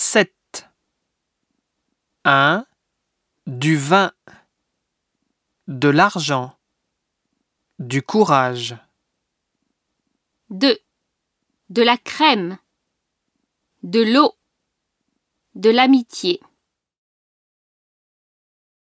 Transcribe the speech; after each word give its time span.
sept. 0.00 0.66
Un, 2.24 2.66
du 3.46 3.76
vin, 3.76 4.12
de 5.68 5.88
l'argent, 5.88 6.58
du 7.78 8.00
courage. 8.02 8.76
Deux 10.48 10.78
De 11.68 11.82
la 11.82 11.98
crème, 11.98 12.56
de 13.82 14.00
l'eau, 14.00 14.34
de 15.54 15.68
l'amitié. 15.68 16.40